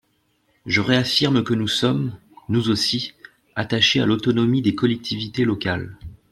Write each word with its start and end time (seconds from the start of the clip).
Je 0.65 0.81
réaffirme 0.81 1.43
que 1.43 1.53
nous 1.53 1.67
sommes, 1.67 2.17
nous 2.49 2.69
aussi, 2.71 3.13
attachés 3.53 3.99
à 4.01 4.07
l’autonomie 4.07 4.63
des 4.63 4.73
collectivités 4.73 5.45
locales. 5.45 5.95